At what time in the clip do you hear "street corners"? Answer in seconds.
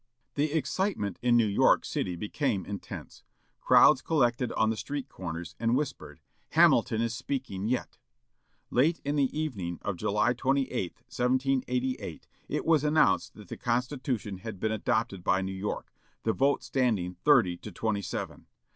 4.75-5.55